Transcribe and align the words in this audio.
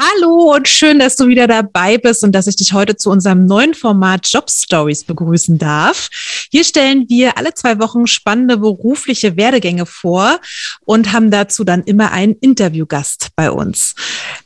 Hallo 0.00 0.54
und 0.54 0.68
schön, 0.68 1.00
dass 1.00 1.16
du 1.16 1.26
wieder 1.26 1.48
dabei 1.48 1.98
bist 1.98 2.22
und 2.22 2.30
dass 2.30 2.46
ich 2.46 2.54
dich 2.54 2.72
heute 2.72 2.94
zu 2.94 3.10
unserem 3.10 3.46
neuen 3.46 3.74
Format 3.74 4.28
Job 4.30 4.48
Stories 4.48 5.02
begrüßen 5.02 5.58
darf. 5.58 6.08
Hier 6.52 6.62
stellen 6.62 7.06
wir 7.08 7.36
alle 7.36 7.52
zwei 7.52 7.80
Wochen 7.80 8.06
spannende 8.06 8.58
berufliche 8.58 9.36
Werdegänge 9.36 9.86
vor 9.86 10.38
und 10.84 11.12
haben 11.12 11.32
dazu 11.32 11.64
dann 11.64 11.82
immer 11.82 12.12
einen 12.12 12.36
Interviewgast 12.40 13.30
bei 13.34 13.50
uns. 13.50 13.96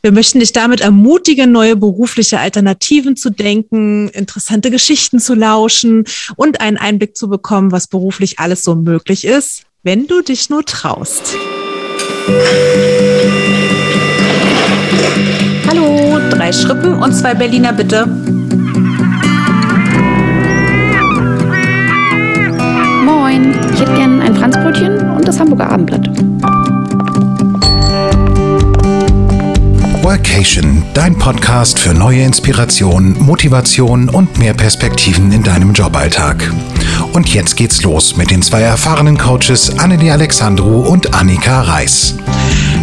Wir 0.00 0.12
möchten 0.12 0.40
dich 0.40 0.54
damit 0.54 0.80
ermutigen, 0.80 1.52
neue 1.52 1.76
berufliche 1.76 2.38
Alternativen 2.38 3.16
zu 3.16 3.28
denken, 3.28 4.08
interessante 4.08 4.70
Geschichten 4.70 5.20
zu 5.20 5.34
lauschen 5.34 6.04
und 6.36 6.62
einen 6.62 6.78
Einblick 6.78 7.14
zu 7.14 7.28
bekommen, 7.28 7.72
was 7.72 7.88
beruflich 7.88 8.38
alles 8.38 8.62
so 8.62 8.74
möglich 8.74 9.26
ist, 9.26 9.64
wenn 9.82 10.06
du 10.06 10.22
dich 10.22 10.48
nur 10.48 10.64
traust. 10.64 11.36
Drei 16.32 16.50
Schrippen 16.50 16.94
und 16.94 17.12
zwei 17.12 17.34
Berliner 17.34 17.74
bitte. 17.74 18.06
Moin, 23.04 23.54
ich 23.74 23.80
hätte 23.80 23.92
gern 23.92 24.22
ein 24.22 24.34
Franzbrötchen 24.34 25.10
und 25.10 25.28
das 25.28 25.38
Hamburger 25.38 25.70
Abendblatt. 25.70 26.08
Workation, 30.02 30.82
dein 30.94 31.18
Podcast 31.18 31.78
für 31.78 31.92
neue 31.92 32.22
Inspiration, 32.22 33.14
Motivation 33.18 34.08
und 34.08 34.38
mehr 34.38 34.54
Perspektiven 34.54 35.32
in 35.32 35.42
deinem 35.42 35.74
Joballtag. 35.74 36.50
Und 37.12 37.32
jetzt 37.34 37.56
geht's 37.56 37.82
los 37.82 38.16
mit 38.16 38.30
den 38.30 38.40
zwei 38.40 38.62
erfahrenen 38.62 39.18
Coaches 39.18 39.78
Annelie 39.78 40.12
Alexandru 40.12 40.80
und 40.80 41.12
Annika 41.12 41.60
Reis. 41.60 42.14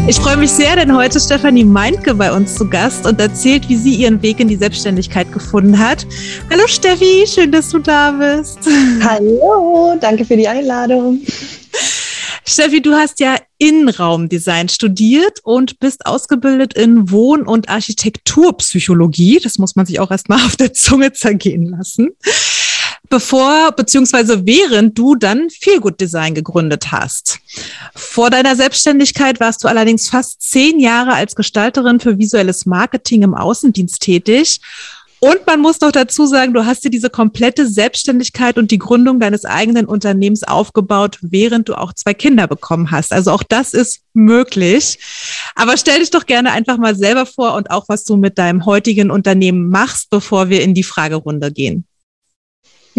Ich 0.09 0.19
freue 0.19 0.37
mich 0.37 0.49
sehr, 0.49 0.75
denn 0.75 0.95
heute 0.95 1.17
ist 1.17 1.25
Stefanie 1.25 1.63
Meintke 1.63 2.15
bei 2.15 2.31
uns 2.31 2.55
zu 2.55 2.67
Gast 2.67 3.05
und 3.05 3.21
erzählt, 3.21 3.69
wie 3.69 3.75
sie 3.75 3.93
ihren 3.93 4.19
Weg 4.23 4.39
in 4.39 4.47
die 4.47 4.55
Selbstständigkeit 4.55 5.31
gefunden 5.31 5.77
hat. 5.77 6.07
Hallo 6.49 6.63
Steffi, 6.65 7.25
schön, 7.27 7.51
dass 7.51 7.69
du 7.69 7.77
da 7.77 8.09
bist. 8.09 8.57
Hallo, 9.03 9.95
danke 10.01 10.25
für 10.25 10.35
die 10.35 10.47
Einladung. 10.47 11.21
Steffi, 12.43 12.81
du 12.81 12.93
hast 12.93 13.19
ja 13.19 13.35
Innenraumdesign 13.59 14.69
studiert 14.69 15.41
und 15.43 15.79
bist 15.79 16.07
ausgebildet 16.07 16.73
in 16.73 17.11
Wohn- 17.11 17.45
und 17.45 17.69
Architekturpsychologie. 17.69 19.39
Das 19.43 19.59
muss 19.59 19.75
man 19.75 19.85
sich 19.85 19.99
auch 19.99 20.09
erstmal 20.09 20.39
auf 20.43 20.55
der 20.55 20.73
Zunge 20.73 21.13
zergehen 21.13 21.67
lassen. 21.67 22.09
Bevor 23.09 23.71
beziehungsweise 23.71 24.45
während 24.45 24.97
du 24.97 25.15
dann 25.15 25.49
Feelgood 25.49 25.99
Design 25.99 26.35
gegründet 26.35 26.91
hast. 26.91 27.39
Vor 27.95 28.29
deiner 28.29 28.55
Selbstständigkeit 28.55 29.39
warst 29.39 29.63
du 29.63 29.67
allerdings 29.67 30.09
fast 30.09 30.41
zehn 30.41 30.79
Jahre 30.79 31.13
als 31.13 31.35
Gestalterin 31.35 31.99
für 31.99 32.19
visuelles 32.19 32.65
Marketing 32.65 33.23
im 33.23 33.33
Außendienst 33.33 33.99
tätig 34.01 34.61
und 35.21 35.45
man 35.45 35.59
muss 35.59 35.81
noch 35.81 35.91
dazu 35.91 36.25
sagen, 36.25 36.53
du 36.53 36.65
hast 36.65 36.85
dir 36.85 36.89
diese 36.89 37.09
komplette 37.09 37.67
Selbstständigkeit 37.67 38.57
und 38.57 38.71
die 38.71 38.77
Gründung 38.77 39.19
deines 39.19 39.43
eigenen 39.43 39.85
Unternehmens 39.85 40.43
aufgebaut, 40.43 41.17
während 41.21 41.67
du 41.67 41.75
auch 41.75 41.91
zwei 41.91 42.13
Kinder 42.13 42.47
bekommen 42.47 42.89
hast. 42.91 43.11
Also 43.11 43.31
auch 43.31 43.43
das 43.43 43.73
ist 43.73 44.01
möglich. 44.13 44.97
Aber 45.55 45.75
stell 45.75 45.99
dich 45.99 46.09
doch 46.09 46.25
gerne 46.25 46.53
einfach 46.53 46.77
mal 46.77 46.95
selber 46.95 47.25
vor 47.25 47.55
und 47.55 47.69
auch, 47.69 47.89
was 47.89 48.05
du 48.05 48.15
mit 48.15 48.37
deinem 48.37 48.65
heutigen 48.65 49.11
Unternehmen 49.11 49.69
machst, 49.69 50.09
bevor 50.09 50.47
wir 50.47 50.61
in 50.61 50.73
die 50.73 50.83
Fragerunde 50.83 51.51
gehen. 51.51 51.85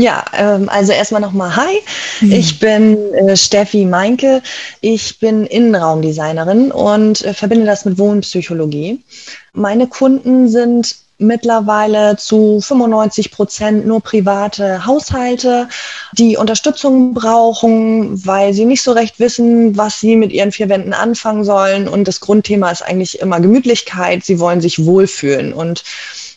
Ja, 0.00 0.24
ähm, 0.32 0.70
also 0.70 0.92
erstmal 0.92 1.20
nochmal 1.20 1.54
Hi. 1.56 1.80
Mhm. 2.22 2.32
Ich 2.32 2.58
bin 2.58 3.12
äh, 3.12 3.36
Steffi 3.36 3.84
Meinke. 3.84 4.42
Ich 4.80 5.18
bin 5.18 5.44
Innenraumdesignerin 5.44 6.72
und 6.72 7.22
äh, 7.22 7.34
verbinde 7.34 7.66
das 7.66 7.84
mit 7.84 7.98
Wohnpsychologie. 7.98 9.04
Meine 9.52 9.86
Kunden 9.88 10.48
sind 10.48 10.96
mittlerweile 11.18 12.16
zu 12.16 12.60
95 12.62 13.30
Prozent 13.30 13.86
nur 13.86 14.00
private 14.00 14.86
Haushalte, 14.86 15.68
die 16.12 16.38
Unterstützung 16.38 17.12
brauchen, 17.12 18.27
weil 18.27 18.55
sie 18.55 18.64
nicht 18.64 18.80
so 18.80 18.92
recht 18.92 19.20
wissen, 19.20 19.77
was 19.77 20.00
sie 20.00 20.16
mit 20.16 20.33
ihren 20.33 20.50
vier 20.50 20.70
Wänden 20.70 20.94
anfangen 20.94 21.44
sollen. 21.44 21.89
Und 21.89 22.08
das 22.08 22.20
Grundthema 22.20 22.70
ist 22.70 22.80
eigentlich 22.80 23.20
immer 23.20 23.39
Gemütlichkeit. 23.39 24.24
Sie 24.24 24.40
wollen 24.40 24.62
sich 24.62 24.86
wohlfühlen. 24.86 25.52
Und 25.52 25.84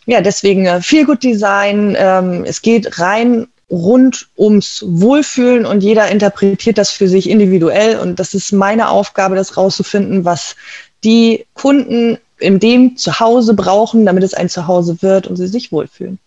ja, 0.06 0.19
deswegen 0.19 0.66
äh, 0.66 0.81
viel 0.81 1.06
Good 1.06 1.23
Design. 1.23 1.96
Ähm, 1.97 2.44
es 2.46 2.62
geht 2.62 3.00
rein 3.00 3.47
rund 3.69 4.28
ums 4.38 4.84
Wohlfühlen 4.88 5.66
und 5.66 5.81
jeder 5.81 6.09
interpretiert 6.09 6.78
das 6.78 6.91
für 6.91 7.07
sich 7.07 7.29
individuell. 7.29 8.00
Und 8.00 8.19
das 8.19 8.34
ist 8.34 8.51
meine 8.51 8.90
Aufgabe, 8.90 9.35
das 9.35 9.57
rauszufinden, 9.57 10.25
was 10.25 10.56
die 11.03 11.46
Kunden 11.53 12.18
in 12.40 12.59
dem 12.59 12.97
Zuhause 12.97 13.53
brauchen, 13.53 14.06
damit 14.06 14.23
es 14.23 14.34
ein 14.34 14.50
Zuhause 14.50 15.02
wird 15.02 15.28
und 15.28 15.38
sie 15.38 15.47
sich 15.47 15.72
wohlfühlen. 15.72 16.19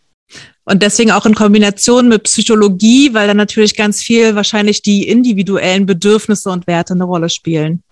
Und 0.65 0.83
deswegen 0.83 1.13
auch 1.13 1.27
in 1.27 1.35
Kombination 1.35 2.09
mit 2.09 2.25
Psychologie, 2.25 3.15
weil 3.15 3.29
dann 3.29 3.37
natürlich 3.37 3.77
ganz 3.77 4.03
viel 4.03 4.35
wahrscheinlich 4.35 4.83
die 4.83 5.07
individuellen 5.07 5.87
Bedürfnisse 5.87 6.51
und 6.51 6.67
Werte 6.67 6.95
eine 6.95 7.05
Rolle 7.05 7.29
spielen. 7.29 7.83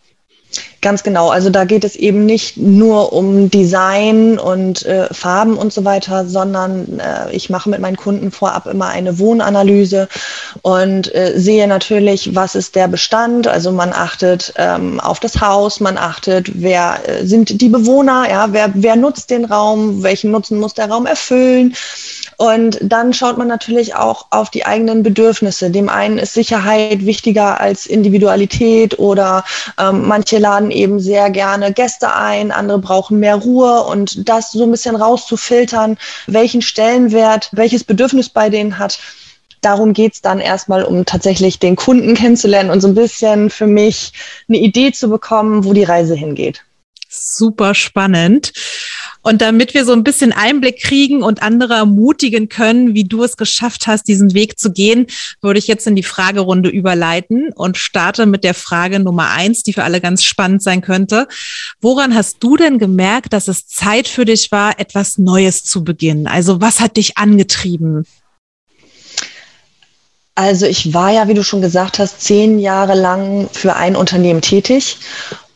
Ganz 0.84 1.02
genau. 1.02 1.30
Also 1.30 1.48
da 1.48 1.64
geht 1.64 1.82
es 1.82 1.96
eben 1.96 2.26
nicht 2.26 2.58
nur 2.58 3.14
um 3.14 3.48
Design 3.48 4.38
und 4.38 4.84
äh, 4.84 5.08
Farben 5.12 5.56
und 5.56 5.72
so 5.72 5.84
weiter, 5.86 6.26
sondern 6.26 7.00
äh, 7.00 7.32
ich 7.32 7.48
mache 7.48 7.70
mit 7.70 7.80
meinen 7.80 7.96
Kunden 7.96 8.30
vorab 8.30 8.66
immer 8.66 8.88
eine 8.88 9.18
Wohnanalyse 9.18 10.08
und 10.60 11.14
äh, 11.14 11.32
sehe 11.36 11.66
natürlich, 11.66 12.34
was 12.34 12.54
ist 12.54 12.74
der 12.74 12.88
Bestand. 12.88 13.48
Also 13.48 13.72
man 13.72 13.94
achtet 13.94 14.52
ähm, 14.56 15.00
auf 15.00 15.20
das 15.20 15.40
Haus, 15.40 15.80
man 15.80 15.96
achtet, 15.96 16.50
wer 16.54 16.98
äh, 17.08 17.24
sind 17.24 17.62
die 17.62 17.70
Bewohner, 17.70 18.26
ja, 18.28 18.48
wer, 18.52 18.70
wer 18.74 18.96
nutzt 18.96 19.30
den 19.30 19.46
Raum, 19.46 20.02
welchen 20.02 20.32
Nutzen 20.32 20.60
muss 20.60 20.74
der 20.74 20.90
Raum 20.90 21.06
erfüllen. 21.06 21.74
Und 22.36 22.78
dann 22.82 23.12
schaut 23.12 23.38
man 23.38 23.48
natürlich 23.48 23.94
auch 23.94 24.26
auf 24.30 24.50
die 24.50 24.66
eigenen 24.66 25.02
Bedürfnisse. 25.02 25.70
Dem 25.70 25.88
einen 25.88 26.18
ist 26.18 26.34
Sicherheit 26.34 27.06
wichtiger 27.06 27.60
als 27.60 27.86
Individualität 27.86 28.98
oder 28.98 29.44
ähm, 29.78 30.06
manche 30.06 30.38
laden 30.44 30.70
eben 30.70 31.00
sehr 31.00 31.30
gerne 31.30 31.72
Gäste 31.72 32.14
ein, 32.14 32.52
andere 32.52 32.78
brauchen 32.78 33.18
mehr 33.18 33.36
Ruhe 33.36 33.82
und 33.84 34.28
das 34.28 34.52
so 34.52 34.64
ein 34.64 34.70
bisschen 34.70 34.94
rauszufiltern, 34.94 35.96
welchen 36.26 36.60
Stellenwert, 36.60 37.48
welches 37.52 37.82
Bedürfnis 37.82 38.28
bei 38.28 38.50
denen 38.50 38.78
hat 38.78 38.98
darum 39.62 39.94
geht's 39.94 40.20
dann 40.20 40.40
erstmal, 40.40 40.84
um 40.84 41.06
tatsächlich 41.06 41.58
den 41.58 41.74
Kunden 41.74 42.14
kennenzulernen 42.14 42.68
und 42.68 42.82
so 42.82 42.88
ein 42.88 42.94
bisschen 42.94 43.48
für 43.48 43.66
mich 43.66 44.12
eine 44.46 44.58
Idee 44.58 44.92
zu 44.92 45.08
bekommen, 45.08 45.64
wo 45.64 45.72
die 45.72 45.84
Reise 45.84 46.14
hingeht. 46.14 46.62
Super 47.08 47.74
spannend. 47.74 48.52
Und 49.24 49.40
damit 49.40 49.72
wir 49.72 49.86
so 49.86 49.92
ein 49.92 50.04
bisschen 50.04 50.32
Einblick 50.32 50.80
kriegen 50.82 51.22
und 51.22 51.42
andere 51.42 51.74
ermutigen 51.74 52.50
können, 52.50 52.94
wie 52.94 53.04
du 53.04 53.24
es 53.24 53.38
geschafft 53.38 53.86
hast, 53.86 54.06
diesen 54.06 54.34
Weg 54.34 54.58
zu 54.58 54.70
gehen, 54.70 55.06
würde 55.40 55.58
ich 55.58 55.66
jetzt 55.66 55.86
in 55.86 55.96
die 55.96 56.02
Fragerunde 56.02 56.68
überleiten 56.68 57.50
und 57.54 57.78
starte 57.78 58.26
mit 58.26 58.44
der 58.44 58.52
Frage 58.52 59.00
Nummer 59.00 59.30
eins, 59.30 59.62
die 59.62 59.72
für 59.72 59.82
alle 59.82 60.02
ganz 60.02 60.24
spannend 60.24 60.62
sein 60.62 60.82
könnte. 60.82 61.26
Woran 61.80 62.14
hast 62.14 62.36
du 62.40 62.58
denn 62.58 62.78
gemerkt, 62.78 63.32
dass 63.32 63.48
es 63.48 63.66
Zeit 63.66 64.08
für 64.08 64.26
dich 64.26 64.52
war, 64.52 64.78
etwas 64.78 65.16
Neues 65.16 65.64
zu 65.64 65.84
beginnen? 65.84 66.26
Also 66.26 66.60
was 66.60 66.80
hat 66.80 66.98
dich 66.98 67.16
angetrieben? 67.16 68.04
Also 70.34 70.66
ich 70.66 70.92
war 70.92 71.12
ja, 71.12 71.28
wie 71.28 71.34
du 71.34 71.44
schon 71.44 71.62
gesagt 71.62 71.98
hast, 71.98 72.20
zehn 72.20 72.58
Jahre 72.58 72.94
lang 72.94 73.48
für 73.52 73.76
ein 73.76 73.96
Unternehmen 73.96 74.42
tätig 74.42 74.98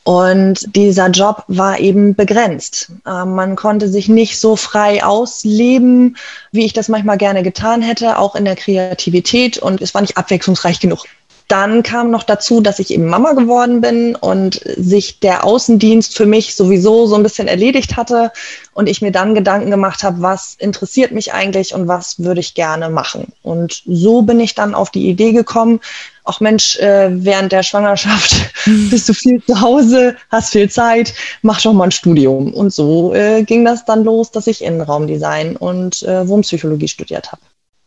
und 0.08 0.74
dieser 0.74 1.10
Job 1.10 1.44
war 1.48 1.80
eben 1.80 2.14
begrenzt. 2.14 2.90
Ähm, 3.06 3.34
man 3.34 3.56
konnte 3.56 3.90
sich 3.90 4.08
nicht 4.08 4.40
so 4.40 4.56
frei 4.56 5.04
ausleben, 5.04 6.16
wie 6.50 6.64
ich 6.64 6.72
das 6.72 6.88
manchmal 6.88 7.18
gerne 7.18 7.42
getan 7.42 7.82
hätte, 7.82 8.16
auch 8.16 8.34
in 8.34 8.46
der 8.46 8.56
Kreativität. 8.56 9.58
Und 9.58 9.82
es 9.82 9.92
war 9.92 10.00
nicht 10.00 10.16
abwechslungsreich 10.16 10.80
genug. 10.80 11.04
Dann 11.48 11.82
kam 11.82 12.10
noch 12.10 12.24
dazu, 12.24 12.60
dass 12.60 12.78
ich 12.78 12.90
eben 12.90 13.06
Mama 13.06 13.32
geworden 13.32 13.80
bin 13.80 14.14
und 14.14 14.60
sich 14.76 15.18
der 15.20 15.44
Außendienst 15.44 16.14
für 16.14 16.26
mich 16.26 16.54
sowieso 16.54 17.06
so 17.06 17.14
ein 17.16 17.22
bisschen 17.22 17.48
erledigt 17.48 17.96
hatte 17.96 18.32
und 18.74 18.86
ich 18.86 19.00
mir 19.00 19.12
dann 19.12 19.34
Gedanken 19.34 19.70
gemacht 19.70 20.02
habe, 20.02 20.20
was 20.20 20.56
interessiert 20.58 21.10
mich 21.10 21.32
eigentlich 21.32 21.74
und 21.74 21.88
was 21.88 22.22
würde 22.22 22.40
ich 22.40 22.52
gerne 22.52 22.90
machen. 22.90 23.32
Und 23.42 23.82
so 23.86 24.20
bin 24.20 24.40
ich 24.40 24.54
dann 24.54 24.74
auf 24.74 24.90
die 24.90 25.08
Idee 25.08 25.32
gekommen, 25.32 25.80
auch 26.28 26.40
Mensch, 26.40 26.78
äh, 26.78 27.08
während 27.10 27.52
der 27.52 27.62
Schwangerschaft 27.62 28.36
bist 28.90 29.08
du 29.08 29.14
viel 29.14 29.42
zu 29.42 29.58
Hause, 29.62 30.14
hast 30.30 30.52
viel 30.52 30.70
Zeit, 30.70 31.14
mach 31.40 31.62
doch 31.62 31.72
mal 31.72 31.84
ein 31.84 31.90
Studium. 31.90 32.52
Und 32.52 32.74
so 32.74 33.14
äh, 33.14 33.42
ging 33.42 33.64
das 33.64 33.86
dann 33.86 34.04
los, 34.04 34.30
dass 34.30 34.46
ich 34.46 34.62
Innenraumdesign 34.62 35.56
und 35.56 36.02
äh, 36.02 36.28
Wohnpsychologie 36.28 36.88
studiert 36.88 37.32
habe. 37.32 37.40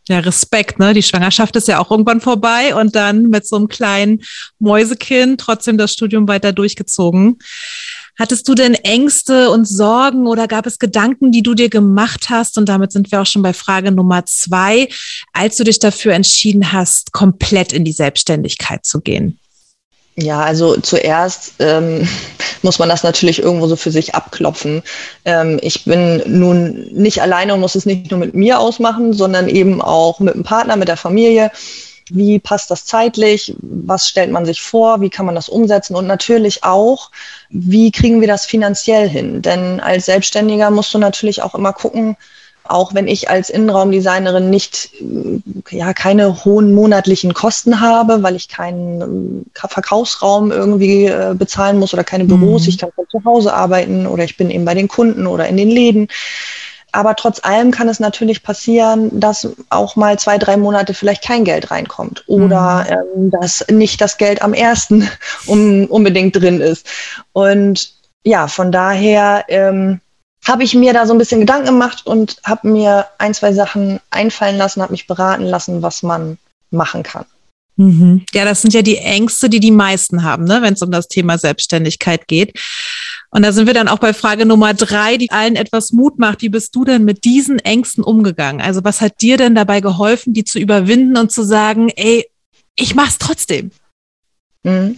Ja, 0.08 0.18
Respekt, 0.18 0.80
ne? 0.80 0.94
Die 0.94 1.02
Schwangerschaft 1.02 1.54
ist 1.54 1.68
ja 1.68 1.78
auch 1.78 1.90
irgendwann 1.90 2.20
vorbei 2.20 2.74
und 2.74 2.96
dann 2.96 3.28
mit 3.28 3.46
so 3.46 3.56
einem 3.56 3.68
kleinen 3.68 4.22
Mäusekind 4.58 5.40
trotzdem 5.40 5.78
das 5.78 5.92
Studium 5.92 6.26
weiter 6.26 6.52
durchgezogen. 6.52 7.38
Hattest 8.18 8.46
du 8.48 8.54
denn 8.54 8.74
Ängste 8.74 9.50
und 9.50 9.66
Sorgen 9.66 10.26
oder 10.26 10.46
gab 10.46 10.66
es 10.66 10.78
Gedanken, 10.78 11.32
die 11.32 11.42
du 11.42 11.54
dir 11.54 11.70
gemacht 11.70 12.28
hast? 12.28 12.58
Und 12.58 12.68
damit 12.68 12.92
sind 12.92 13.10
wir 13.10 13.22
auch 13.22 13.26
schon 13.26 13.42
bei 13.42 13.52
Frage 13.52 13.90
Nummer 13.90 14.26
zwei, 14.26 14.88
als 15.32 15.56
du 15.56 15.64
dich 15.64 15.78
dafür 15.78 16.12
entschieden 16.12 16.72
hast, 16.72 17.12
komplett 17.12 17.72
in 17.72 17.84
die 17.84 17.92
Selbstständigkeit 17.92 18.84
zu 18.84 19.00
gehen. 19.00 19.38
Ja, 20.16 20.40
also 20.40 20.76
zuerst 20.76 21.54
ähm, 21.58 22.06
muss 22.62 22.78
man 22.78 22.88
das 22.88 23.02
natürlich 23.02 23.40
irgendwo 23.40 23.66
so 23.66 23.76
für 23.76 23.90
sich 23.90 24.14
abklopfen. 24.14 24.82
Ähm, 25.24 25.58
ich 25.62 25.84
bin 25.84 26.22
nun 26.26 26.86
nicht 26.92 27.22
alleine 27.22 27.54
und 27.54 27.60
muss 27.60 27.74
es 27.74 27.86
nicht 27.86 28.10
nur 28.10 28.20
mit 28.20 28.34
mir 28.34 28.60
ausmachen, 28.60 29.12
sondern 29.12 29.48
eben 29.48 29.80
auch 29.80 30.20
mit 30.20 30.34
dem 30.34 30.42
Partner, 30.42 30.76
mit 30.76 30.88
der 30.88 30.96
Familie. 30.96 31.50
Wie 32.10 32.38
passt 32.38 32.70
das 32.70 32.84
zeitlich? 32.84 33.54
Was 33.60 34.06
stellt 34.06 34.30
man 34.30 34.44
sich 34.44 34.60
vor? 34.60 35.00
Wie 35.00 35.08
kann 35.08 35.24
man 35.24 35.34
das 35.34 35.48
umsetzen? 35.48 35.96
Und 35.96 36.06
natürlich 36.06 36.62
auch, 36.62 37.10
wie 37.48 37.90
kriegen 37.90 38.20
wir 38.20 38.28
das 38.28 38.44
finanziell 38.44 39.08
hin? 39.08 39.40
Denn 39.40 39.80
als 39.80 40.06
Selbstständiger 40.06 40.70
musst 40.70 40.92
du 40.92 40.98
natürlich 40.98 41.42
auch 41.42 41.54
immer 41.54 41.72
gucken, 41.72 42.16
auch 42.64 42.94
wenn 42.94 43.08
ich 43.08 43.28
als 43.28 43.50
Innenraumdesignerin 43.50 44.50
nicht, 44.50 44.90
äh, 45.00 45.76
ja, 45.76 45.92
keine 45.92 46.44
hohen 46.44 46.72
monatlichen 46.72 47.34
Kosten 47.34 47.80
habe, 47.80 48.22
weil 48.22 48.36
ich 48.36 48.48
keinen 48.48 49.44
äh, 49.54 49.68
Verkaufsraum 49.68 50.52
irgendwie 50.52 51.06
äh, 51.06 51.34
bezahlen 51.36 51.78
muss 51.78 51.92
oder 51.92 52.04
keine 52.04 52.24
Büros, 52.24 52.62
mhm. 52.62 52.68
ich 52.68 52.78
kann 52.78 52.92
von 52.94 53.06
zu 53.08 53.24
Hause 53.24 53.52
arbeiten 53.52 54.06
oder 54.06 54.24
ich 54.24 54.36
bin 54.36 54.50
eben 54.50 54.64
bei 54.64 54.74
den 54.74 54.88
Kunden 54.88 55.26
oder 55.26 55.48
in 55.48 55.56
den 55.56 55.68
Läden. 55.68 56.08
Aber 56.94 57.16
trotz 57.16 57.42
allem 57.42 57.70
kann 57.70 57.88
es 57.88 58.00
natürlich 58.00 58.42
passieren, 58.42 59.18
dass 59.18 59.48
auch 59.70 59.96
mal 59.96 60.18
zwei, 60.18 60.36
drei 60.36 60.58
Monate 60.58 60.92
vielleicht 60.92 61.24
kein 61.24 61.44
Geld 61.44 61.70
reinkommt 61.70 62.22
oder 62.26 62.84
mhm. 62.84 63.22
ähm, 63.24 63.30
dass 63.30 63.64
nicht 63.70 64.00
das 64.00 64.18
Geld 64.18 64.42
am 64.42 64.52
ersten 64.52 65.08
um, 65.46 65.86
unbedingt 65.86 66.36
drin 66.36 66.60
ist. 66.60 66.86
Und 67.32 67.94
ja, 68.24 68.46
von 68.46 68.70
daher 68.70 69.46
ähm, 69.48 70.00
habe 70.44 70.64
ich 70.64 70.74
mir 70.74 70.92
da 70.92 71.06
so 71.06 71.12
ein 71.12 71.18
bisschen 71.18 71.40
Gedanken 71.40 71.66
gemacht 71.66 72.06
und 72.06 72.36
habe 72.44 72.68
mir 72.68 73.06
ein, 73.18 73.34
zwei 73.34 73.52
Sachen 73.52 74.00
einfallen 74.10 74.56
lassen, 74.56 74.82
habe 74.82 74.92
mich 74.92 75.06
beraten 75.06 75.44
lassen, 75.44 75.82
was 75.82 76.02
man 76.02 76.38
machen 76.70 77.02
kann. 77.02 77.24
Mhm. 77.76 78.24
Ja, 78.32 78.44
das 78.44 78.62
sind 78.62 78.74
ja 78.74 78.82
die 78.82 78.98
Ängste, 78.98 79.48
die 79.48 79.60
die 79.60 79.70
meisten 79.70 80.24
haben, 80.24 80.44
ne, 80.44 80.60
wenn 80.60 80.74
es 80.74 80.82
um 80.82 80.90
das 80.90 81.08
Thema 81.08 81.38
Selbstständigkeit 81.38 82.28
geht. 82.28 82.58
Und 83.30 83.42
da 83.42 83.52
sind 83.52 83.66
wir 83.66 83.72
dann 83.72 83.88
auch 83.88 83.98
bei 83.98 84.12
Frage 84.12 84.44
Nummer 84.44 84.74
drei, 84.74 85.16
die 85.16 85.30
allen 85.30 85.56
etwas 85.56 85.92
Mut 85.92 86.18
macht. 86.18 86.42
Wie 86.42 86.50
bist 86.50 86.76
du 86.76 86.84
denn 86.84 87.04
mit 87.04 87.24
diesen 87.24 87.58
Ängsten 87.60 88.04
umgegangen? 88.04 88.60
Also 88.60 88.84
was 88.84 89.00
hat 89.00 89.22
dir 89.22 89.38
denn 89.38 89.54
dabei 89.54 89.80
geholfen, 89.80 90.34
die 90.34 90.44
zu 90.44 90.58
überwinden 90.58 91.16
und 91.16 91.32
zu 91.32 91.42
sagen, 91.42 91.88
ey, 91.96 92.28
ich 92.76 92.94
mach's 92.94 93.16
trotzdem? 93.18 93.70
Mhm. 94.64 94.96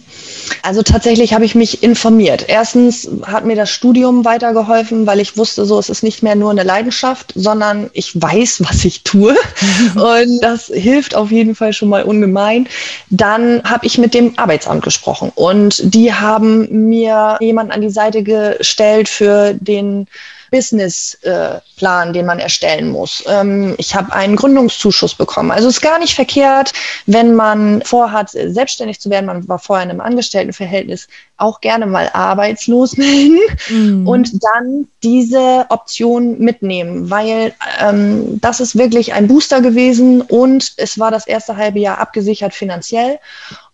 Also 0.61 0.83
tatsächlich 0.83 1.33
habe 1.33 1.43
ich 1.43 1.55
mich 1.55 1.81
informiert. 1.81 2.45
Erstens 2.47 3.09
hat 3.23 3.45
mir 3.45 3.55
das 3.55 3.71
Studium 3.71 4.23
weitergeholfen, 4.23 5.07
weil 5.07 5.19
ich 5.19 5.37
wusste, 5.37 5.65
so 5.65 5.79
es 5.79 5.89
ist 5.89 6.03
nicht 6.03 6.21
mehr 6.21 6.35
nur 6.35 6.51
eine 6.51 6.61
Leidenschaft, 6.61 7.33
sondern 7.35 7.89
ich 7.93 8.19
weiß, 8.21 8.61
was 8.67 8.85
ich 8.85 9.03
tue. 9.03 9.35
Und 9.95 10.39
das 10.41 10.67
hilft 10.67 11.15
auf 11.15 11.31
jeden 11.31 11.55
Fall 11.55 11.73
schon 11.73 11.89
mal 11.89 12.03
ungemein. 12.03 12.67
Dann 13.09 13.63
habe 13.63 13.87
ich 13.87 13.97
mit 13.97 14.13
dem 14.13 14.37
Arbeitsamt 14.37 14.83
gesprochen 14.83 15.31
und 15.33 15.81
die 15.95 16.13
haben 16.13 16.87
mir 16.87 17.37
jemanden 17.39 17.71
an 17.71 17.81
die 17.81 17.89
Seite 17.89 18.21
gestellt 18.21 19.09
für 19.09 19.55
den 19.55 20.05
Businessplan, 20.55 22.13
den 22.13 22.25
man 22.25 22.39
erstellen 22.39 22.89
muss. 22.89 23.21
Ähm, 23.27 23.75
ich 23.77 23.93
habe 23.93 24.13
einen 24.13 24.37
Gründungszuschuss 24.37 25.13
bekommen. 25.13 25.51
Also 25.51 25.67
es 25.67 25.75
ist 25.75 25.81
gar 25.81 25.99
nicht 25.99 26.15
verkehrt, 26.15 26.71
wenn 27.07 27.35
man 27.35 27.81
vorhat, 27.81 28.29
selbstständig 28.29 29.01
zu 29.01 29.09
werden. 29.09 29.25
Man 29.25 29.45
war 29.49 29.59
vorher 29.59 29.83
in 29.83 29.89
einem 29.89 29.99
Angestelltenverhältnis, 29.99 31.09
auch 31.35 31.59
gerne 31.59 31.85
mal 31.87 32.09
arbeitslos 32.13 32.95
melden 32.97 33.39
mhm. 33.67 34.07
und 34.07 34.31
dann 34.45 34.87
diese 35.03 35.65
Option 35.67 36.39
mitnehmen, 36.39 37.09
weil 37.09 37.53
ähm, 37.81 38.39
das 38.39 38.61
ist 38.61 38.77
wirklich 38.77 39.11
ein 39.13 39.27
Booster 39.27 39.59
gewesen 39.59 40.21
und 40.21 40.71
es 40.77 40.97
war 40.97 41.11
das 41.11 41.27
erste 41.27 41.57
halbe 41.57 41.79
Jahr 41.79 41.99
abgesichert 41.99 42.53
finanziell. 42.53 43.19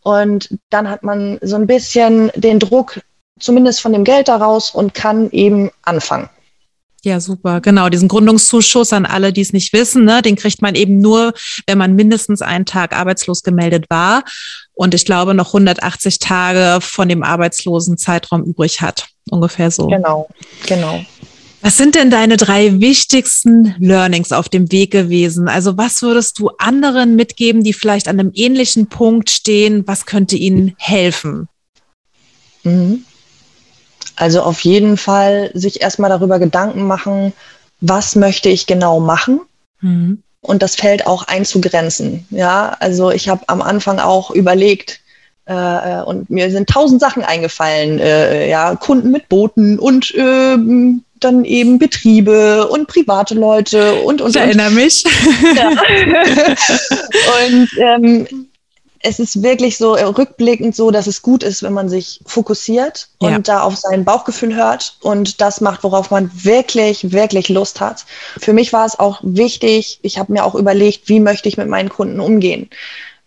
Und 0.01 0.49
dann 0.71 0.89
hat 0.89 1.03
man 1.03 1.37
so 1.43 1.57
ein 1.57 1.67
bisschen 1.67 2.31
den 2.35 2.57
Druck 2.57 3.01
zumindest 3.39 3.81
von 3.81 3.93
dem 3.93 4.03
Geld 4.03 4.29
daraus 4.29 4.71
und 4.71 4.95
kann 4.95 5.29
eben 5.29 5.69
anfangen. 5.83 6.27
Ja, 7.03 7.19
super. 7.19 7.61
Genau, 7.61 7.89
diesen 7.89 8.07
Gründungszuschuss 8.07 8.93
an 8.93 9.07
alle, 9.07 9.33
die 9.33 9.41
es 9.41 9.53
nicht 9.53 9.73
wissen, 9.73 10.05
ne, 10.05 10.21
den 10.21 10.35
kriegt 10.35 10.61
man 10.61 10.75
eben 10.75 10.99
nur, 10.99 11.33
wenn 11.65 11.77
man 11.79 11.95
mindestens 11.95 12.41
einen 12.43 12.65
Tag 12.65 12.95
arbeitslos 12.95 13.41
gemeldet 13.41 13.85
war 13.89 14.23
und 14.73 14.93
ich 14.93 15.05
glaube 15.05 15.33
noch 15.33 15.47
180 15.47 16.19
Tage 16.19 16.79
von 16.81 17.09
dem 17.09 17.23
arbeitslosen 17.23 17.97
Zeitraum 17.97 18.43
übrig 18.43 18.81
hat. 18.81 19.07
Ungefähr 19.29 19.71
so. 19.71 19.87
Genau, 19.87 20.29
genau. 20.67 21.03
Was 21.61 21.77
sind 21.77 21.93
denn 21.93 22.09
deine 22.09 22.37
drei 22.37 22.79
wichtigsten 22.79 23.75
Learnings 23.79 24.31
auf 24.31 24.49
dem 24.49 24.71
Weg 24.71 24.91
gewesen? 24.91 25.47
Also 25.47 25.77
was 25.77 26.01
würdest 26.01 26.39
du 26.39 26.49
anderen 26.57 27.15
mitgeben, 27.15 27.63
die 27.63 27.73
vielleicht 27.73 28.07
an 28.07 28.19
einem 28.19 28.31
ähnlichen 28.33 28.87
Punkt 28.87 29.29
stehen? 29.29 29.87
Was 29.87 30.07
könnte 30.07 30.35
ihnen 30.35 30.73
helfen? 30.77 31.47
Mhm. 32.63 33.05
Also 34.21 34.43
auf 34.43 34.59
jeden 34.59 34.97
Fall 34.97 35.49
sich 35.55 35.81
erstmal 35.81 36.11
darüber 36.11 36.37
Gedanken 36.37 36.83
machen, 36.83 37.33
was 37.79 38.15
möchte 38.15 38.49
ich 38.49 38.67
genau 38.67 38.99
machen? 38.99 39.41
Mhm. 39.79 40.21
Und 40.41 40.61
das 40.61 40.75
Feld 40.75 41.07
auch 41.07 41.23
einzugrenzen. 41.23 42.27
Ja, 42.29 42.77
also 42.79 43.09
ich 43.09 43.29
habe 43.29 43.41
am 43.47 43.63
Anfang 43.63 43.97
auch 43.97 44.29
überlegt, 44.29 44.99
äh, 45.49 45.53
äh, 45.53 46.03
und 46.03 46.29
mir 46.29 46.51
sind 46.51 46.69
tausend 46.69 47.01
Sachen 47.01 47.23
eingefallen, 47.23 47.97
äh, 47.97 48.47
ja, 48.47 48.75
Kunden 48.75 49.09
mit 49.09 49.27
Booten 49.27 49.79
und 49.79 50.13
äh, 50.13 50.55
dann 51.19 51.43
eben 51.43 51.79
Betriebe 51.79 52.67
und 52.67 52.87
private 52.87 53.33
Leute 53.33 53.95
und 54.03 54.21
und. 54.21 54.35
Ich 54.35 54.41
erinnere 54.41 54.67
und. 54.67 54.75
mich. 54.75 55.03
Ja. 55.55 55.69
und 57.49 57.69
ähm, 57.79 58.50
es 59.03 59.19
ist 59.19 59.41
wirklich 59.41 59.77
so 59.77 59.93
rückblickend 59.93 60.75
so, 60.75 60.91
dass 60.91 61.07
es 61.07 61.21
gut 61.21 61.43
ist, 61.43 61.63
wenn 61.63 61.73
man 61.73 61.89
sich 61.89 62.21
fokussiert 62.25 63.09
und 63.19 63.31
ja. 63.31 63.39
da 63.39 63.61
auf 63.61 63.75
sein 63.75 64.05
Bauchgefühl 64.05 64.55
hört 64.55 64.97
und 65.01 65.41
das 65.41 65.61
macht, 65.61 65.83
worauf 65.83 66.11
man 66.11 66.31
wirklich, 66.33 67.11
wirklich 67.11 67.49
Lust 67.49 67.81
hat. 67.81 68.05
Für 68.39 68.53
mich 68.53 68.73
war 68.73 68.85
es 68.85 68.99
auch 68.99 69.19
wichtig, 69.23 69.99
ich 70.01 70.17
habe 70.17 70.33
mir 70.33 70.45
auch 70.45 70.55
überlegt, 70.55 71.09
wie 71.09 71.19
möchte 71.19 71.49
ich 71.49 71.57
mit 71.57 71.67
meinen 71.67 71.89
Kunden 71.89 72.19
umgehen. 72.19 72.69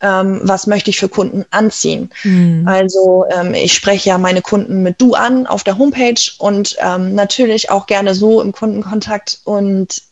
Ähm, 0.01 0.41
was 0.43 0.67
möchte 0.67 0.91
ich 0.91 0.99
für 0.99 1.09
Kunden 1.09 1.45
anziehen. 1.51 2.11
Mhm. 2.25 2.67
Also 2.67 3.25
ähm, 3.31 3.55
ich 3.55 3.73
spreche 3.73 4.11
ja 4.11 4.19
meine 4.19 4.43
Kunden 4.43 4.83
mit 4.83 5.01
du 5.01 5.15
an 5.15 5.47
auf 5.47 5.63
der 5.63 5.79
Homepage 5.79 6.21
und 6.39 6.77
ähm, 6.81 7.15
natürlich 7.15 7.71
auch 7.71 7.87
gerne 7.87 8.15
so 8.15 8.43
im 8.43 8.53
Kundenkontakt 8.53 9.41
und 9.45 10.03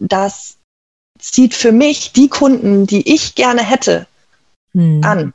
das 0.00 0.56
zieht 1.18 1.54
für 1.54 1.72
mich 1.72 2.12
die 2.12 2.28
Kunden, 2.28 2.86
die 2.86 3.14
ich 3.14 3.34
gerne 3.34 3.62
hätte, 3.62 4.06
hm. 4.74 5.00
an. 5.04 5.34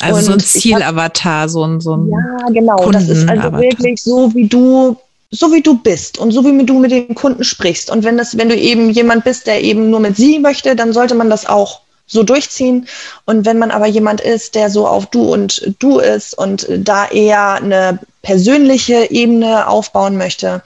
Also 0.00 0.18
und 0.18 0.24
so 0.24 0.32
ein 0.32 0.40
Zielavatar, 0.40 1.48
so 1.48 1.64
ein, 1.64 1.80
so 1.80 1.96
ein. 1.96 2.08
Ja, 2.08 2.48
genau. 2.48 2.90
Das 2.90 3.08
ist 3.08 3.28
also 3.28 3.52
wirklich 3.52 4.02
so, 4.02 4.34
wie 4.34 4.48
du 4.48 4.96
so 5.30 5.52
wie 5.52 5.62
du 5.62 5.76
bist 5.76 6.18
und 6.18 6.30
so 6.32 6.44
wie 6.44 6.64
du 6.64 6.78
mit 6.78 6.90
den 6.90 7.14
Kunden 7.14 7.44
sprichst. 7.44 7.90
Und 7.90 8.04
wenn 8.04 8.16
das, 8.16 8.36
wenn 8.36 8.48
du 8.48 8.56
eben 8.56 8.90
jemand 8.90 9.24
bist, 9.24 9.46
der 9.46 9.62
eben 9.62 9.90
nur 9.90 10.00
mit 10.00 10.16
sie 10.16 10.38
möchte, 10.38 10.76
dann 10.76 10.92
sollte 10.92 11.14
man 11.14 11.30
das 11.30 11.46
auch 11.46 11.80
so 12.06 12.22
durchziehen. 12.22 12.86
Und 13.24 13.44
wenn 13.44 13.58
man 13.58 13.70
aber 13.70 13.86
jemand 13.86 14.20
ist, 14.20 14.54
der 14.54 14.70
so 14.70 14.86
auf 14.86 15.06
du 15.06 15.32
und 15.32 15.74
du 15.80 15.98
ist 15.98 16.38
und 16.38 16.66
da 16.70 17.08
eher 17.08 17.54
eine 17.54 17.98
persönliche 18.22 19.10
Ebene 19.10 19.66
aufbauen 19.66 20.16
möchte, 20.16 20.62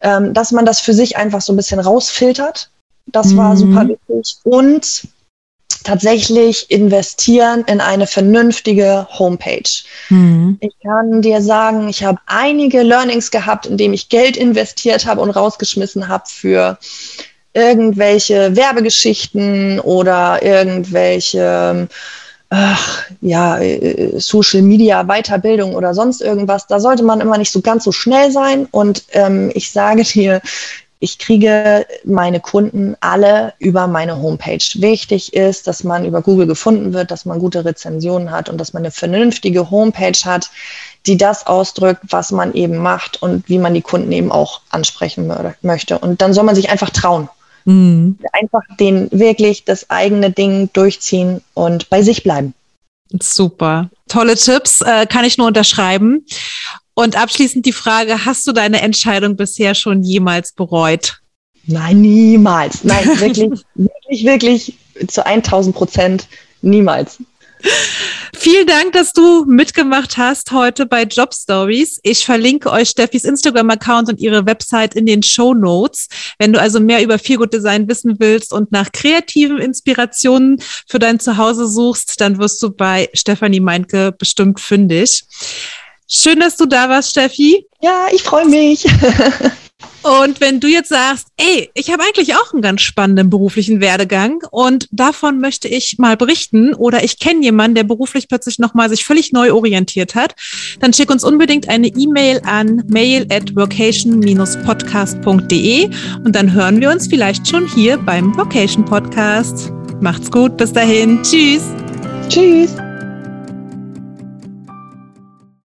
ähm, 0.00 0.32
dass 0.32 0.52
man 0.52 0.64
das 0.64 0.80
für 0.80 0.94
sich 0.94 1.16
einfach 1.16 1.40
so 1.40 1.52
ein 1.52 1.56
bisschen 1.56 1.80
rausfiltert. 1.80 2.70
Das 3.06 3.28
mhm. 3.28 3.36
war 3.36 3.56
super 3.56 3.88
wichtig. 3.88 4.36
Und 4.44 5.08
tatsächlich 5.82 6.70
investieren 6.70 7.64
in 7.66 7.80
eine 7.80 8.06
vernünftige 8.06 9.06
Homepage. 9.18 9.70
Mhm. 10.08 10.58
Ich 10.60 10.74
kann 10.82 11.22
dir 11.22 11.40
sagen, 11.40 11.88
ich 11.88 12.04
habe 12.04 12.18
einige 12.26 12.82
Learnings 12.82 13.30
gehabt, 13.30 13.66
indem 13.66 13.92
ich 13.92 14.08
Geld 14.08 14.36
investiert 14.36 15.06
habe 15.06 15.20
und 15.20 15.30
rausgeschmissen 15.30 16.08
habe 16.08 16.24
für 16.26 16.78
irgendwelche 17.54 18.56
Werbegeschichten 18.56 19.80
oder 19.80 20.42
irgendwelche 20.42 21.88
ach, 22.54 23.04
ja, 23.22 23.58
äh, 23.58 24.20
Social 24.20 24.60
Media 24.60 25.04
Weiterbildung 25.04 25.74
oder 25.74 25.94
sonst 25.94 26.20
irgendwas. 26.20 26.66
Da 26.66 26.80
sollte 26.80 27.02
man 27.02 27.22
immer 27.22 27.38
nicht 27.38 27.50
so 27.50 27.62
ganz 27.62 27.84
so 27.84 27.92
schnell 27.92 28.30
sein. 28.30 28.68
Und 28.70 29.04
ähm, 29.12 29.50
ich 29.54 29.70
sage 29.70 30.02
dir, 30.02 30.42
ich 31.02 31.18
kriege 31.18 31.84
meine 32.04 32.38
Kunden 32.38 32.94
alle 33.00 33.54
über 33.58 33.88
meine 33.88 34.22
Homepage. 34.22 34.62
Wichtig 34.74 35.32
ist, 35.32 35.66
dass 35.66 35.82
man 35.82 36.04
über 36.04 36.22
Google 36.22 36.46
gefunden 36.46 36.92
wird, 36.92 37.10
dass 37.10 37.24
man 37.24 37.40
gute 37.40 37.64
Rezensionen 37.64 38.30
hat 38.30 38.48
und 38.48 38.56
dass 38.56 38.72
man 38.72 38.82
eine 38.82 38.92
vernünftige 38.92 39.68
Homepage 39.72 40.18
hat, 40.24 40.48
die 41.06 41.16
das 41.16 41.44
ausdrückt, 41.48 42.02
was 42.10 42.30
man 42.30 42.54
eben 42.54 42.76
macht 42.76 43.20
und 43.20 43.48
wie 43.48 43.58
man 43.58 43.74
die 43.74 43.82
Kunden 43.82 44.12
eben 44.12 44.30
auch 44.30 44.60
ansprechen 44.70 45.28
möchte. 45.62 45.98
Und 45.98 46.22
dann 46.22 46.34
soll 46.34 46.44
man 46.44 46.54
sich 46.54 46.70
einfach 46.70 46.90
trauen. 46.90 47.28
Mhm. 47.64 48.16
Einfach 48.32 48.62
den 48.78 49.10
wirklich 49.10 49.64
das 49.64 49.90
eigene 49.90 50.30
Ding 50.30 50.70
durchziehen 50.72 51.42
und 51.54 51.90
bei 51.90 52.02
sich 52.02 52.22
bleiben. 52.22 52.54
Super. 53.20 53.90
Tolle 54.06 54.36
Tipps, 54.36 54.82
äh, 54.82 55.06
kann 55.06 55.24
ich 55.24 55.36
nur 55.36 55.48
unterschreiben. 55.48 56.24
Und 56.94 57.16
abschließend 57.16 57.64
die 57.64 57.72
Frage, 57.72 58.24
hast 58.24 58.46
du 58.46 58.52
deine 58.52 58.82
Entscheidung 58.82 59.36
bisher 59.36 59.74
schon 59.74 60.02
jemals 60.02 60.52
bereut? 60.52 61.18
Nein, 61.64 62.02
niemals. 62.02 62.84
Nein, 62.84 63.06
wirklich, 63.20 63.62
wirklich, 63.74 64.24
wirklich 64.24 64.78
zu 65.08 65.24
1000 65.24 65.74
Prozent 65.74 66.28
niemals. 66.60 67.18
Vielen 68.34 68.66
Dank, 68.66 68.92
dass 68.92 69.12
du 69.12 69.44
mitgemacht 69.44 70.16
hast 70.16 70.50
heute 70.50 70.84
bei 70.84 71.04
Job 71.04 71.32
Stories. 71.32 72.00
Ich 72.02 72.24
verlinke 72.24 72.72
euch 72.72 72.88
Steffis 72.88 73.22
Instagram-Account 73.22 74.08
und 74.08 74.18
ihre 74.18 74.46
Website 74.46 74.96
in 74.96 75.06
den 75.06 75.22
Show 75.22 75.54
Notes. 75.54 76.08
Wenn 76.38 76.52
du 76.52 76.60
also 76.60 76.80
mehr 76.80 77.04
über 77.04 77.20
Feel 77.20 77.36
Good 77.36 77.52
Design 77.52 77.86
wissen 77.86 78.16
willst 78.18 78.52
und 78.52 78.72
nach 78.72 78.90
kreativen 78.90 79.58
Inspirationen 79.58 80.60
für 80.88 80.98
dein 80.98 81.20
Zuhause 81.20 81.68
suchst, 81.68 82.20
dann 82.20 82.38
wirst 82.38 82.60
du 82.64 82.70
bei 82.70 83.08
Stefanie 83.14 83.60
Meinke 83.60 84.10
bestimmt 84.10 84.58
fündig. 84.58 85.24
Schön, 86.14 86.40
dass 86.40 86.56
du 86.56 86.66
da 86.66 86.90
warst, 86.90 87.12
Steffi. 87.12 87.64
Ja, 87.80 88.08
ich 88.12 88.22
freue 88.22 88.46
mich. 88.46 88.84
Und 90.02 90.40
wenn 90.40 90.60
du 90.60 90.68
jetzt 90.68 90.90
sagst, 90.90 91.28
ey, 91.36 91.70
ich 91.74 91.90
habe 91.90 92.02
eigentlich 92.02 92.34
auch 92.34 92.52
einen 92.52 92.60
ganz 92.60 92.82
spannenden 92.82 93.30
beruflichen 93.30 93.80
Werdegang 93.80 94.42
und 94.50 94.88
davon 94.90 95.38
möchte 95.38 95.68
ich 95.68 95.96
mal 95.98 96.16
berichten 96.16 96.74
oder 96.74 97.04
ich 97.04 97.20
kenne 97.20 97.44
jemanden, 97.44 97.76
der 97.76 97.84
beruflich 97.84 98.26
plötzlich 98.28 98.58
nochmal 98.58 98.88
sich 98.88 99.04
völlig 99.04 99.30
neu 99.32 99.52
orientiert 99.52 100.16
hat, 100.16 100.34
dann 100.80 100.92
schick 100.92 101.08
uns 101.08 101.22
unbedingt 101.22 101.68
eine 101.68 101.86
E-Mail 101.86 102.42
an 102.44 102.82
mail 102.88 103.28
at 103.30 103.54
vocation-podcast.de 103.54 105.88
und 106.24 106.34
dann 106.34 106.52
hören 106.52 106.80
wir 106.80 106.90
uns 106.90 107.06
vielleicht 107.06 107.48
schon 107.48 107.68
hier 107.68 107.96
beim 107.96 108.36
Vocation 108.36 108.84
Podcast. 108.84 109.70
Macht's 110.00 110.32
gut, 110.32 110.56
bis 110.56 110.72
dahin. 110.72 111.22
Tschüss. 111.22 111.62
Tschüss. 112.28 112.74